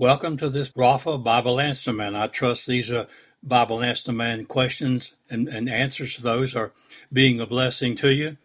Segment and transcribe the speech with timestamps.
[0.00, 2.16] Welcome to this Rapha Bible Answer Man.
[2.16, 3.06] I trust these are
[3.42, 6.72] Bible Answer Man questions and, and answers to those are
[7.12, 8.38] being a blessing to you.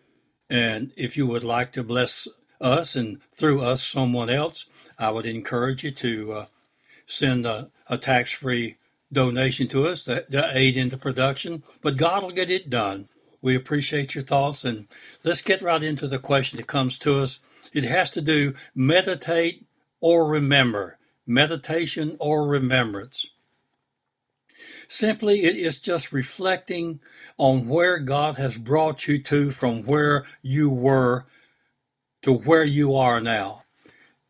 [0.50, 2.28] And if you would like to bless
[2.60, 4.66] us and through us someone else,
[5.00, 6.46] I would encourage you to uh,
[7.06, 8.76] send a, a tax free
[9.14, 11.64] donation to us to, to aid in the production.
[11.82, 13.08] But God will get it done.
[13.42, 14.90] We appreciate your thoughts and
[15.24, 17.40] let's get right into the question that comes to us.
[17.72, 19.66] It has to do meditate
[20.02, 20.98] or remember.
[21.28, 23.28] Meditation or remembrance.
[24.88, 27.00] Simply, it is just reflecting
[27.38, 31.26] on where God has brought you to from where you were
[32.22, 33.62] to where you are now.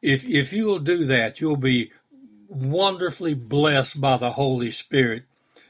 [0.02, 1.92] If, if you will do that, you'll be
[2.50, 5.24] wonderfully blessed by the Holy Spirit.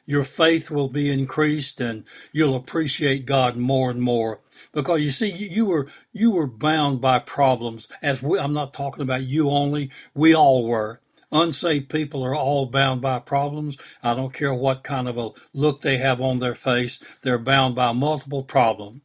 [0.07, 4.39] Your faith will be increased and you'll appreciate God more and more.
[4.71, 9.03] Because you see, you were, you were bound by problems as we, I'm not talking
[9.03, 9.91] about you only.
[10.13, 11.01] We all were.
[11.35, 13.75] Unsaved people are all bound by problems.
[14.01, 17.03] I don't care what kind of a look they have on their face.
[17.23, 19.01] They're bound by multiple problems.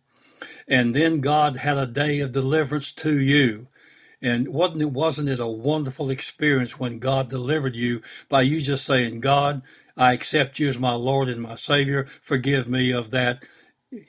[0.69, 3.67] And then God had a day of deliverance to you.
[4.22, 8.84] And wasn't it, wasn't it a wonderful experience when God delivered you by you just
[8.84, 9.62] saying, God,
[9.97, 12.05] I accept you as my Lord and my Savior.
[12.05, 13.44] Forgive me of that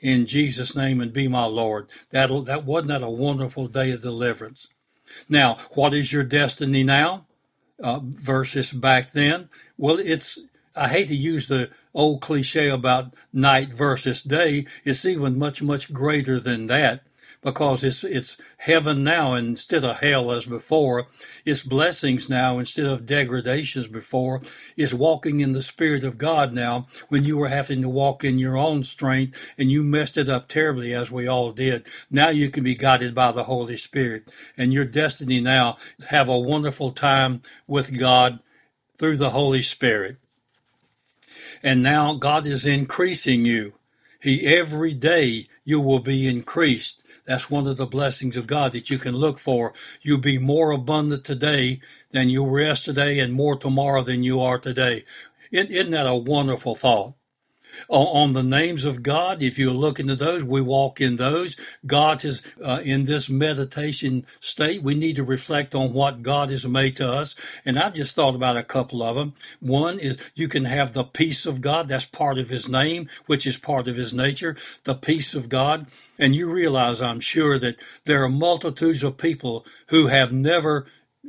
[0.00, 1.90] in Jesus' name and be my Lord.
[2.10, 4.68] That, that wasn't that a wonderful day of deliverance.
[5.28, 7.26] Now, what is your destiny now?
[7.82, 9.48] Uh, versus back then.
[9.76, 10.38] Well, it's
[10.74, 14.66] I hate to use the old cliche about night versus day.
[14.84, 17.02] It's even much much greater than that
[17.40, 21.06] because it's it's heaven now instead of hell as before.
[21.44, 24.42] It's blessings now instead of degradations before.
[24.76, 28.38] It's walking in the spirit of God now when you were having to walk in
[28.38, 31.86] your own strength and you messed it up terribly as we all did.
[32.10, 36.38] Now you can be guided by the Holy Spirit and your destiny now have a
[36.38, 38.40] wonderful time with God
[38.98, 40.16] through the Holy Spirit.
[41.62, 43.74] And now God is increasing you.
[44.20, 47.02] He every day you will be increased.
[47.26, 49.74] That's one of the blessings of God that you can look for.
[50.02, 51.80] You'll be more abundant today
[52.12, 55.04] than you were yesterday and more tomorrow than you are today.
[55.52, 57.14] Isn't that a wonderful thought?
[57.88, 59.42] On the names of God.
[59.42, 61.56] If you look into those, we walk in those.
[61.86, 64.82] God is uh, in this meditation state.
[64.82, 67.34] We need to reflect on what God has made to us.
[67.64, 69.34] And I've just thought about a couple of them.
[69.60, 71.88] One is you can have the peace of God.
[71.88, 75.86] That's part of his name, which is part of his nature, the peace of God.
[76.18, 80.86] And you realize, I'm sure, that there are multitudes of people who have never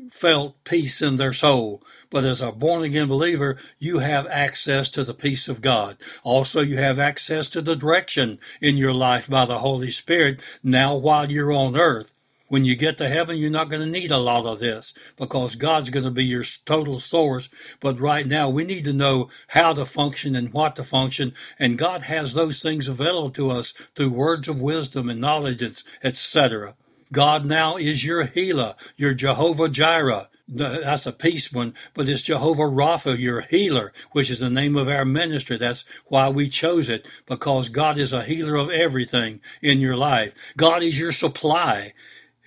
[0.10, 1.84] felt peace in their soul.
[2.10, 5.98] But as a born again believer, you have access to the peace of God.
[6.24, 10.96] Also, you have access to the direction in your life by the Holy Spirit now
[10.96, 12.16] while you're on earth.
[12.48, 15.56] When you get to heaven, you're not going to need a lot of this because
[15.56, 17.50] God's going to be your total source.
[17.80, 21.34] But right now, we need to know how to function and what to function.
[21.58, 25.64] And God has those things available to us through words of wisdom and knowledge,
[26.04, 26.76] etc.
[27.14, 30.30] God now is your healer, your Jehovah Jireh.
[30.48, 34.88] That's a peace one, but it's Jehovah Rapha, your healer, which is the name of
[34.90, 35.58] our ministry.
[35.58, 40.34] That's why we chose it, because God is a healer of everything in your life.
[40.58, 41.94] God is your supply.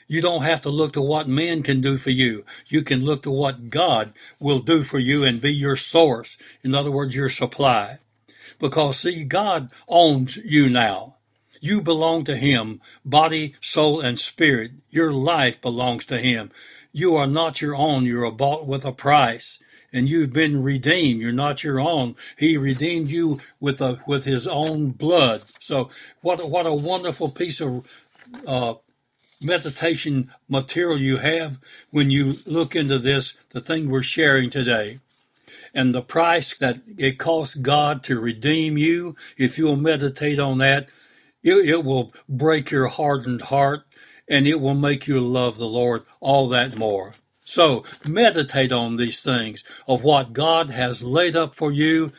[0.09, 2.44] You don't have to look to what man can do for you.
[2.66, 6.37] You can look to what God will do for you and be your source.
[6.62, 7.98] In other words, your supply.
[8.59, 11.16] Because see, God owns you now.
[11.61, 14.72] You belong to Him, body, soul, and spirit.
[14.91, 16.50] Your life belongs to Him.
[16.93, 18.05] You are not your own.
[18.05, 19.59] You are bought with a price.
[19.93, 21.21] And you've been redeemed.
[21.21, 22.16] You're not your own.
[22.37, 25.43] He redeemed you with a, with his own blood.
[25.61, 25.91] So
[26.21, 27.87] what, what a wonderful piece of,
[28.47, 28.75] uh,
[29.43, 31.59] meditation material you have
[31.91, 34.99] when you look into this, the thing we're sharing today.
[35.75, 40.89] And the price that it costs God to redeem you, if you'll meditate on that,
[41.47, 43.84] it, it will break your hardened heart
[44.29, 47.12] and it will make you love the Lord all that more.
[47.45, 52.13] So meditate on these things of what God has laid up for you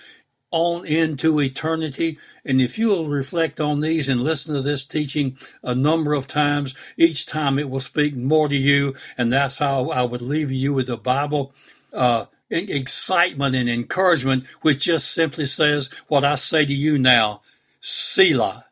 [0.49, 2.17] on into eternity.
[2.45, 6.27] And if you will reflect on these and listen to this teaching a number of
[6.27, 8.95] times, each time it will speak more to you.
[9.17, 11.53] And that's how I would leave you with the Bible.
[11.91, 17.41] Uh, excitement and encouragement, which just simply says what I say to you now,
[17.81, 18.66] Selah.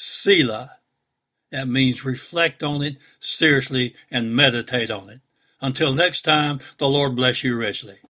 [0.00, 0.78] Selah.
[1.50, 5.20] That means reflect on it seriously and meditate on it.
[5.60, 7.98] Until next time, the Lord bless you richly.